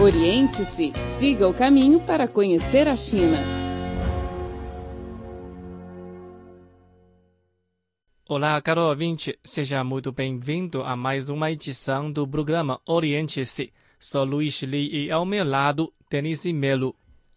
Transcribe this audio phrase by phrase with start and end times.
[0.00, 3.36] Oriente-se, siga o caminho para conhecer a China.
[8.28, 13.72] Olá, caro ouvinte, seja muito bem-vindo a mais uma edição do programa Oriente-se.
[13.98, 16.94] Sou Luiz Li e ao meu lado, Denise Melo.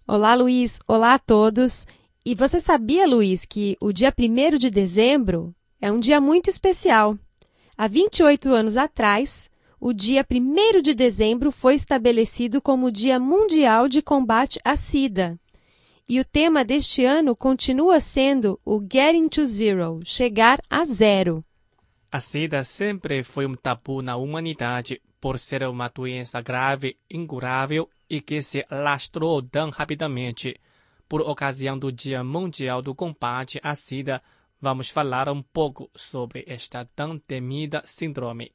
[0.07, 0.77] Olá, Luiz.
[0.87, 1.87] Olá a todos.
[2.23, 5.51] E você sabia, Luiz, que o dia 1 de dezembro
[5.81, 7.17] é um dia muito especial?
[7.75, 9.49] Há 28 anos atrás,
[9.81, 15.39] o dia 1 de dezembro foi estabelecido como Dia Mundial de Combate à SIDA.
[16.07, 21.43] E o tema deste ano continua sendo o Getting to Zero chegar a zero.
[22.11, 28.21] A SIDA sempre foi um tabu na humanidade por ser uma doença grave, incurável e
[28.21, 30.55] que se lastrou tão rapidamente.
[31.09, 34.21] Por ocasião do Dia Mundial do Combate à SIDA,
[34.61, 38.51] vamos falar um pouco sobre esta tão temida síndrome.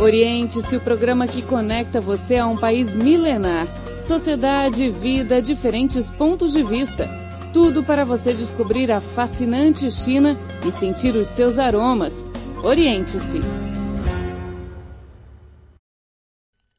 [0.00, 3.66] Oriente-se o programa que conecta você a um país milenar.
[4.00, 7.08] Sociedade, vida, diferentes pontos de vista.
[7.52, 12.28] Tudo para você descobrir a fascinante China e sentir os seus aromas.
[12.62, 13.40] Oriente-se.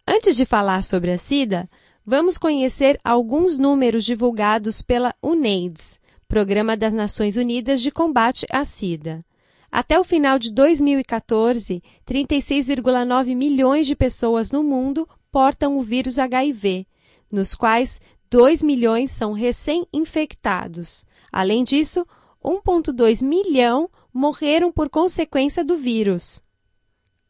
[0.07, 1.67] Antes de falar sobre a SIDA,
[2.05, 9.25] vamos conhecer alguns números divulgados pela UNAIDS, Programa das Nações Unidas de Combate à SIDA.
[9.71, 16.87] Até o final de 2014, 36,9 milhões de pessoas no mundo portam o vírus HIV,
[17.31, 21.05] nos quais 2 milhões são recém-infectados.
[21.31, 22.05] Além disso,
[22.43, 26.41] 1,2 milhão morreram por consequência do vírus.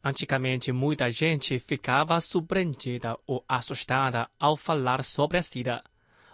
[0.04, 5.84] Antigamente, muita gente ficava surpreendida ou assustada ao falar sobre a SIDA.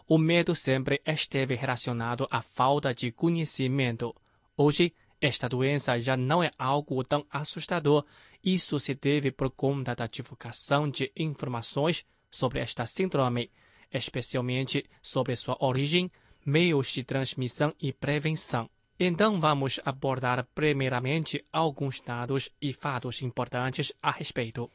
[0.07, 4.15] O medo sempre esteve relacionado à falta de conhecimento.
[4.55, 8.05] Hoje, esta doença já não é algo tão assustador.
[8.43, 13.49] Isso se deve por conta da divulgação de informações sobre esta síndrome,
[13.91, 16.11] especialmente sobre sua origem,
[16.45, 18.69] meios de transmissão e prevenção.
[18.99, 24.69] Então vamos abordar primeiramente alguns dados e fatos importantes a respeito.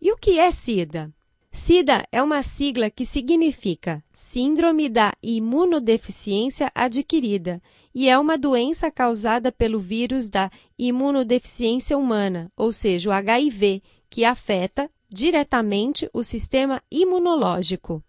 [0.00, 1.12] E o que é SIDA?
[1.56, 7.62] SIDA é uma sigla que significa Síndrome da Imunodeficiência Adquirida
[7.94, 14.24] e é uma doença causada pelo vírus da imunodeficiência humana, ou seja, o HIV, que
[14.24, 18.02] afeta diretamente o sistema imunológico.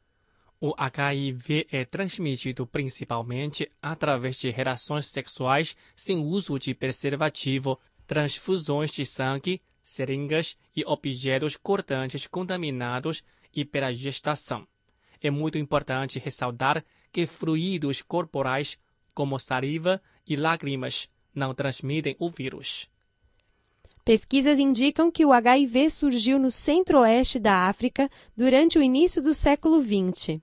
[0.60, 9.06] O HIV é transmitido principalmente através de relações sexuais sem uso de preservativo, transfusões de
[9.06, 13.23] sangue, seringas e objetos cortantes contaminados
[13.53, 14.68] e pela gestação.
[15.22, 18.78] É muito importante ressaltar que fluidos corporais,
[19.13, 22.90] como saliva e lágrimas, não transmitem o vírus.
[24.03, 29.81] Pesquisas indicam que o HIV surgiu no centro-oeste da África durante o início do século
[29.81, 30.40] XX.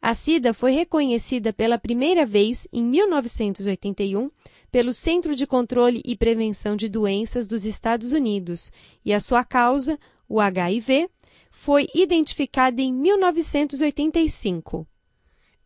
[0.00, 4.30] A SIDA foi reconhecida pela primeira vez em 1981
[4.72, 8.72] pelo Centro de Controle e Prevenção de Doenças dos Estados Unidos
[9.04, 11.10] e a sua causa, o HIV,
[11.50, 14.88] foi identificada em 1985.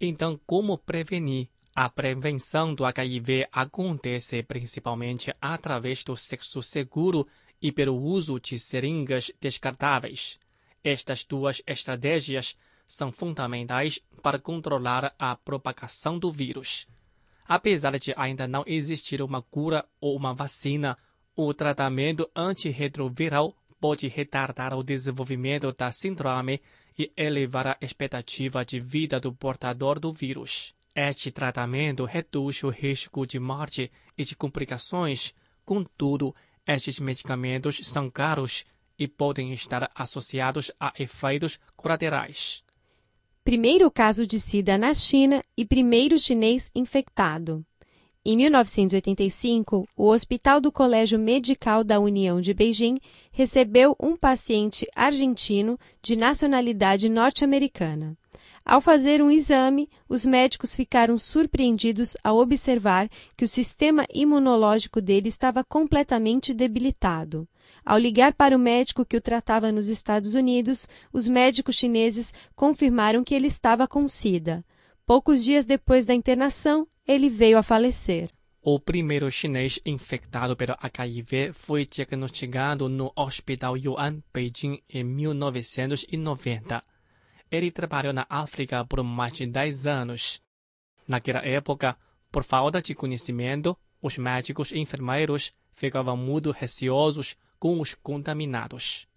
[0.01, 1.49] Então, como prevenir?
[1.75, 7.29] A prevenção do HIV acontece principalmente através do sexo seguro
[7.63, 10.39] e pelo uso de seringas descartáveis.
[10.83, 12.57] Estas duas estratégias
[12.89, 16.89] são fundamentais para controlar a propagação do vírus.
[17.49, 20.99] Apesar de ainda não existir uma cura ou uma vacina,
[21.35, 26.61] o tratamento antirretroviral pode retardar o desenvolvimento da síndrome
[26.99, 30.75] e elevar a expectativa de vida do portador do vírus.
[30.95, 35.35] Este tratamento reduz o risco de morte e de complicações.
[35.65, 36.35] Contudo,
[36.67, 38.65] estes medicamentos são caros
[38.99, 42.66] e podem estar associados a efeitos colaterais
[43.47, 47.65] primeiro caso de SIDA na China e primeiro chinês infectado.
[48.25, 52.99] Em 1985, o Hospital do Colégio Medical da União de Beijing
[53.31, 58.19] recebeu um paciente argentino de nacionalidade norte-americana.
[58.67, 65.29] Ao fazer um exame, os médicos ficaram surpreendidos ao observar que o sistema imunológico dele
[65.29, 67.49] estava completamente debilitado.
[67.85, 73.23] Ao ligar para o médico que o tratava nos Estados Unidos, os médicos chineses confirmaram
[73.23, 74.65] que ele estava com SIDA.
[75.07, 78.31] Poucos dias depois da internação, ele veio a falecer.
[78.61, 86.83] O primeiro chinês infectado pelo HIV foi diagnosticado no Hospital Yuan, Beijing, em 1990.
[87.57, 90.43] Ele trabalhou na África por mais de 10 anos.
[91.09, 91.97] Naquela época,
[92.31, 99.09] por falta de conhecimento, os médicos e enfermeiros ficavam muito receosos com os contaminados.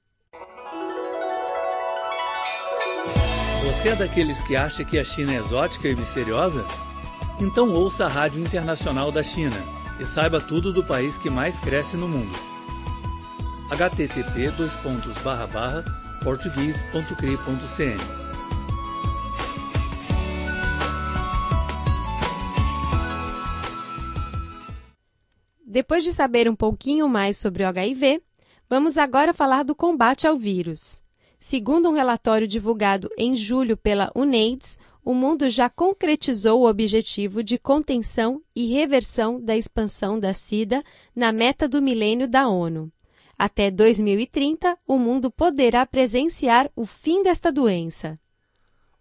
[3.65, 6.65] Você é daqueles que acha que a China é exótica e misteriosa?
[7.41, 9.57] Então ouça a Rádio Internacional da China
[9.99, 12.31] e saiba tudo do país que mais cresce no mundo.
[13.69, 14.49] http
[25.71, 28.23] Depois de saber um pouquinho mais sobre o HIV,
[28.67, 31.03] vamos agora falar do combate ao vírus.
[31.39, 37.59] Segundo um relatório divulgado em julho pela UNAIDS, o mundo já concretizou o objetivo de
[37.59, 40.83] contenção e reversão da expansão da SIDA
[41.15, 42.91] na meta do milênio da ONU.
[43.37, 48.19] Até 2030, o mundo poderá presenciar o fim desta doença.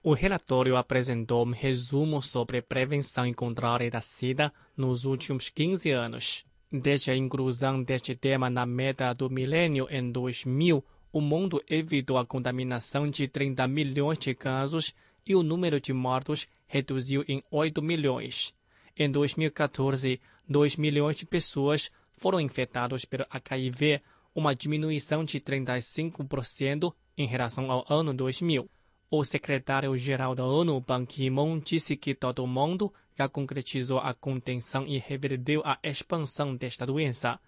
[0.03, 6.47] O relatório apresentou um resumo sobre prevenção e controle da SIDA nos últimos 15 anos.
[6.71, 12.27] Desde a inclusão deste tema na meta do milênio em 2000, o mundo evitou a
[12.27, 14.95] contaminação de 30 milhões de casos
[15.27, 18.53] e o número de mortos reduziu em 8 milhões.
[18.95, 24.03] Em 2014, 2 milhões de pessoas foram infectadas pelo HIV,
[24.35, 28.69] uma diminuição de 35% em relação ao ano 2000.
[29.11, 34.99] O secretário-geral da ONU, Ban Ki-moon, disse que todo mundo já concretizou a contenção e
[34.99, 37.39] reverteu a expansão desta doença.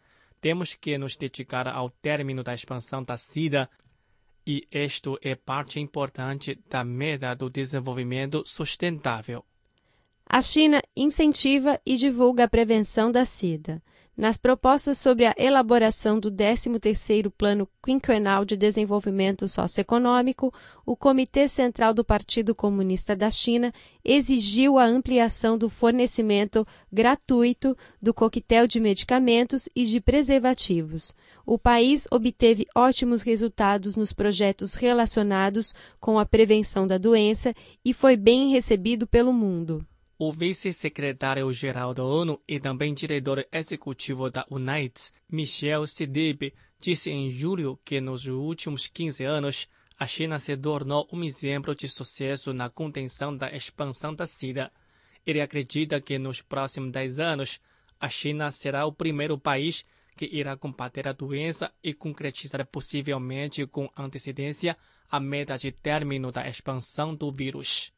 [0.40, 3.70] Temos que nos dedicar ao término da expansão da SIDA
[4.44, 9.44] e isto é parte importante da meta do desenvolvimento sustentável.
[10.26, 13.82] A China incentiva e divulga a prevenção da SIDA.
[14.16, 20.52] Nas propostas sobre a elaboração do 13º Plano Quinquenal de Desenvolvimento Socioeconômico,
[20.84, 23.72] o Comitê Central do Partido Comunista da China
[24.04, 31.14] exigiu a ampliação do fornecimento gratuito do coquetel de medicamentos e de preservativos.
[31.46, 38.16] O país obteve ótimos resultados nos projetos relacionados com a prevenção da doença e foi
[38.16, 39.86] bem recebido pelo mundo.
[40.22, 47.80] O vice-secretário-geral da ONU e também diretor executivo da UNAIDS, Michel Sidib, disse em julho
[47.82, 49.66] que nos últimos 15 anos,
[49.98, 54.70] a China se tornou um exemplo de sucesso na contenção da expansão da SIDA.
[55.24, 57.58] Ele acredita que nos próximos 10 anos,
[57.98, 59.86] a China será o primeiro país
[60.18, 64.76] que irá combater a doença e concretizar possivelmente com antecedência
[65.10, 67.90] a meta de término da expansão do vírus.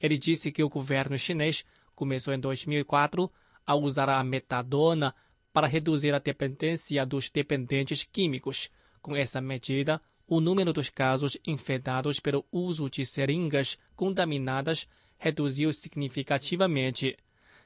[0.00, 1.64] Ele disse que o governo chinês
[1.94, 3.30] começou em 2004
[3.66, 5.14] a usar a metadona
[5.52, 8.70] para reduzir a dependência dos dependentes químicos.
[9.02, 14.86] Com essa medida, o número dos casos infectados pelo uso de seringas contaminadas
[15.18, 17.16] reduziu significativamente.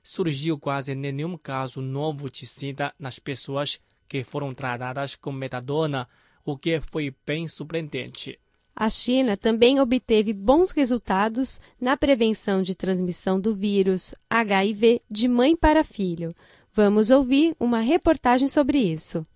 [0.02, 6.08] Surgiu quase nenhum caso novo de SIDA nas pessoas que foram tratadas com metadona,
[6.44, 8.38] o que foi bem surpreendente.
[8.74, 15.54] A China também obteve bons resultados na prevenção de transmissão do vírus HIV de mãe
[15.54, 16.30] para filho.
[16.74, 19.26] Vamos ouvir uma reportagem sobre isso.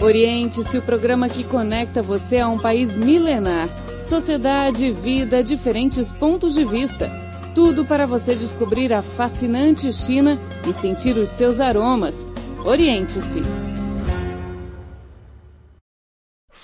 [0.00, 3.68] Oriente-se o programa que conecta você a um país milenar.
[4.04, 7.10] Sociedade, vida, diferentes pontos de vista.
[7.52, 10.38] Tudo para você descobrir a fascinante China
[10.68, 12.30] e sentir os seus aromas.
[12.64, 13.42] Oriente-se.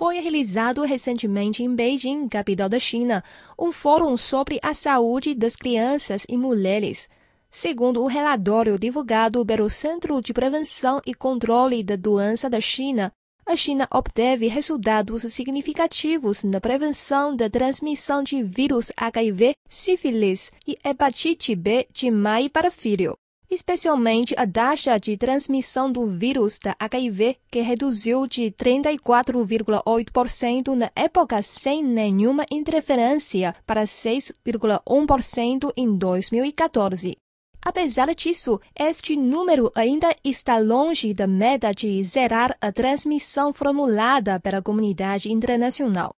[0.04, 3.24] Foi realizado recentemente em Beijing, capital da China,
[3.58, 7.08] um fórum sobre a saúde das crianças e mulheres.
[7.50, 13.10] Segundo o relatório divulgado pelo Centro de Prevenção e Controle da Doença da China,
[13.46, 21.56] a China obteve resultados significativos na prevenção da transmissão de vírus HIV, sífilis e hepatite
[21.56, 23.16] B de mãe para filho
[23.50, 31.40] especialmente a taxa de transmissão do vírus da HIV, que reduziu de 34,8% na época
[31.42, 37.16] sem nenhuma interferência para 6,1% em 2014.
[37.64, 44.60] Apesar disso, este número ainda está longe da meta de zerar a transmissão formulada pela
[44.60, 46.14] comunidade internacional.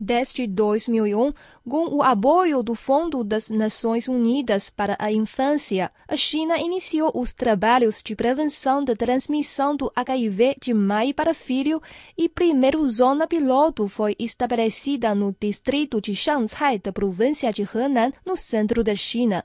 [0.00, 1.32] Desde 2001,
[1.68, 7.32] com o apoio do Fundo das Nações Unidas para a Infância, a China iniciou os
[7.32, 11.82] trabalhos de prevenção da transmissão do HIV de mãe para filho
[12.16, 18.36] e primeiro zona piloto foi estabelecida no distrito de Shanghai da província de Henan, no
[18.36, 19.44] centro da China.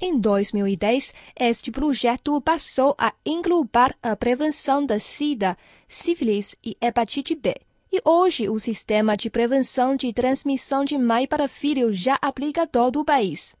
[0.00, 5.56] Em 2010, este projeto passou a englobar a prevenção da SIDA,
[5.86, 7.54] sífilis e hepatite B
[7.92, 12.98] e hoje o sistema de prevenção de transmissão de mãe para filho já aplica todo
[12.98, 13.54] o país.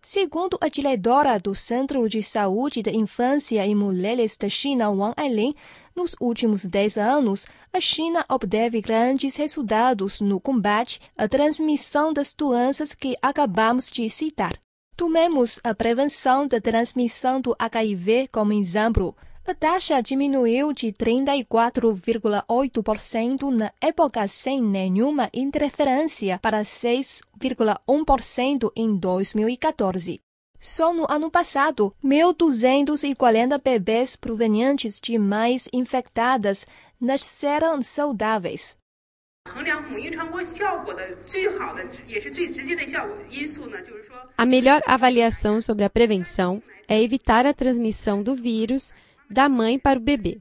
[0.00, 5.54] Segundo a diretora do Centro de Saúde da Infância e Mulheres da China, Wang Ailin,
[5.94, 12.94] nos últimos 10 anos, a China obteve grandes resultados no combate à transmissão das doenças
[12.94, 14.58] que acabamos de citar.
[14.96, 19.16] Tomemos a prevenção da transmissão do HIV como exemplo.
[19.46, 30.18] A taxa diminuiu de 34,8% na época sem nenhuma interferência para 6,1% em 2014.
[30.58, 36.66] Só no ano passado, 1.240 bebês provenientes de mães infectadas
[36.98, 38.78] nasceram saudáveis.
[44.38, 48.90] A melhor avaliação sobre a prevenção é evitar a transmissão do vírus
[49.30, 50.38] da mãe para o bebê.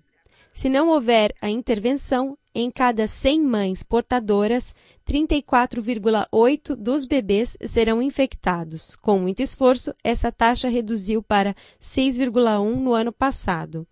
[0.54, 4.76] Se não houver a intervenção, em cada 100 mães portadoras,
[5.08, 8.96] 34,8 dos bebês serão infectados.
[8.96, 13.88] Com muito esforço, essa taxa reduziu para 6,1 no ano passado.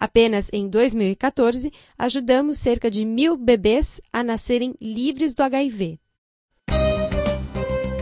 [0.00, 5.98] Apenas em 2014, ajudamos cerca de mil bebês a nascerem livres do HIV.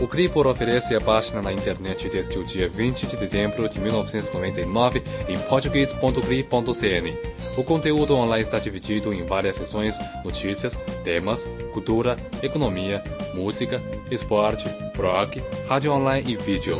[0.01, 5.01] O Cripor oferece a página na internet desde o dia 20 de dezembro de 1999
[5.29, 7.17] em português.cri.cn.
[7.57, 13.01] O conteúdo online está dividido em várias seções, notícias, temas, cultura, economia,
[13.33, 16.75] música, esporte, blog, rádio online e vídeo.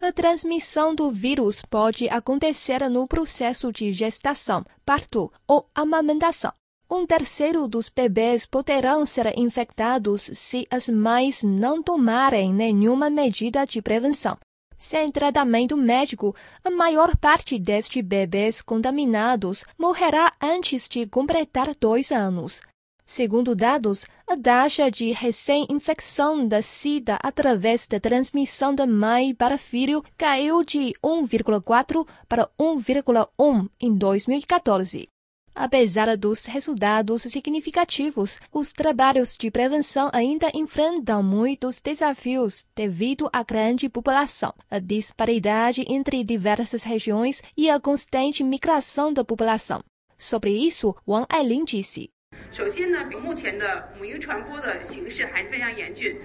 [0.00, 6.52] A transmissão do vírus pode acontecer no processo de gestação, parto ou amamentação.
[6.96, 13.82] Um terceiro dos bebês poderão ser infectados se as mães não tomarem nenhuma medida de
[13.82, 14.38] prevenção.
[14.78, 22.60] Sem tratamento médico, a maior parte destes bebês contaminados morrerá antes de completar dois anos.
[23.04, 30.00] Segundo dados, a taxa de recém-infecção da SIDA através da transmissão da mãe para filho
[30.16, 35.08] caiu de 1,4 para 1,1 em 2014.
[35.55, 43.89] Apesar dos resultados significativos, os trabalhos de prevenção ainda enfrentam muitos desafios devido à grande
[43.89, 49.83] população, a disparidade entre diversas regiões e a constante migração da população.
[50.17, 52.09] Sobre isso, Wang Ailin disse.
[52.51, 56.15] 首先呢，目前的母婴传播的形势还是非常严峻。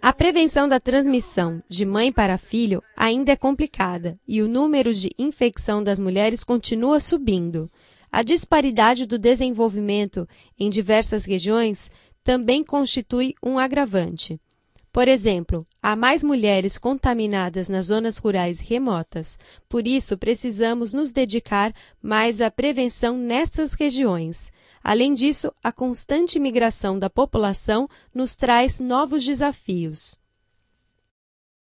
[0.00, 5.10] a prevenção da transmissão de mãe para filho ainda é complicada e o número de
[5.18, 7.70] infecção das mulheres continua subindo.
[8.10, 10.26] A disparidade do desenvolvimento
[10.58, 11.90] em diversas regiões
[12.22, 14.40] também constitui um agravante.
[14.92, 21.72] Por exemplo, há mais mulheres contaminadas nas zonas rurais remotas, por isso precisamos nos dedicar
[22.02, 24.50] mais à prevenção nessas regiões.
[24.90, 30.16] Além disso, a constante migração da população nos traz novos desafios.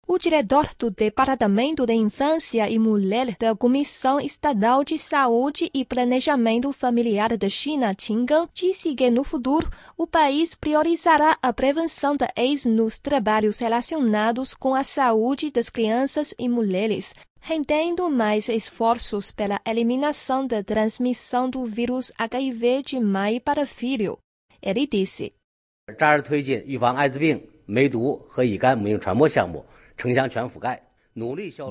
[0.09, 6.71] O diretor do Departamento de Infância e Mulher da Comissão Estadual de Saúde e Planejamento
[6.71, 12.31] Familiar da China, Qin Gang, disse que no futuro o país priorizará a prevenção da
[12.37, 19.59] AIDS nos trabalhos relacionados com a saúde das crianças e mulheres, rendendo mais esforços pela
[19.67, 24.17] eliminação da transmissão do vírus HIV de mãe para filho.
[24.61, 25.33] Ele disse: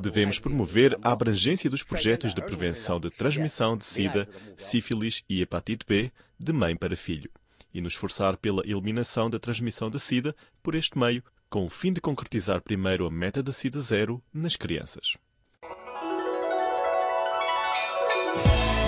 [0.03, 5.87] Devemos promover a abrangência dos projetos de prevenção de transmissão de SIDA, sífilis e hepatite
[5.87, 7.31] B de mãe para filho
[7.73, 11.93] e nos esforçar pela eliminação da transmissão de SIDA por este meio, com o fim
[11.93, 15.17] de concretizar primeiro a meta de SIDA zero nas crianças.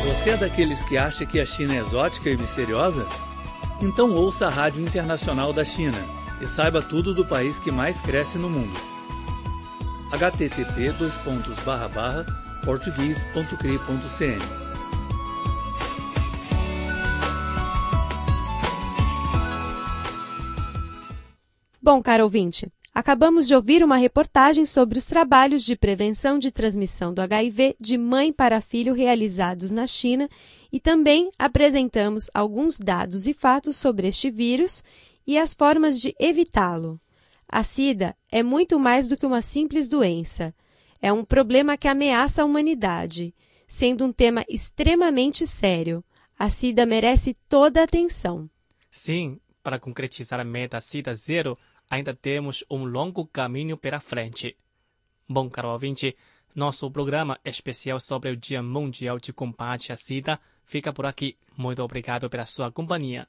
[0.07, 3.07] Você é daqueles que acha que a China é exótica e misteriosa?
[3.81, 5.99] Então ouça a Rádio Internacional da China
[6.41, 8.98] e saiba tudo do país que mais cresce no mundo.
[10.11, 10.95] Http
[12.65, 14.39] português.cri.cn
[21.81, 27.15] Bom, caro ouvinte, Acabamos de ouvir uma reportagem sobre os trabalhos de prevenção de transmissão
[27.15, 30.29] do HIV de mãe para filho realizados na China
[30.73, 34.83] e também apresentamos alguns dados e fatos sobre este vírus
[35.25, 37.01] e as formas de evitá-lo.
[37.49, 40.55] A SIDA é muito mais do que uma simples doença.
[41.01, 43.35] É um problema que ameaça a humanidade,
[43.67, 46.05] sendo um tema extremamente sério.
[46.39, 48.51] A SIDA merece toda a atenção.
[48.91, 54.57] Sim, para concretizar a meta SIDA zero, ainda temos um longo caminho pela frente.
[55.27, 56.17] Bom, caro ouvinte,
[56.55, 61.37] nosso programa especial sobre o Dia Mundial de Combate à SIDA fica por aqui.
[61.57, 63.27] Muito obrigado pela sua companhia.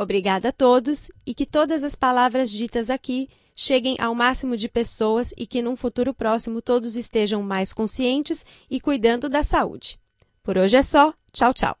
[0.00, 5.34] Obrigada a todos e que todas as palavras ditas aqui cheguem ao máximo de pessoas
[5.36, 9.98] e que num futuro próximo todos estejam mais conscientes e cuidando da saúde.
[10.40, 11.12] Por hoje é só.
[11.32, 11.76] Tchau, tchau.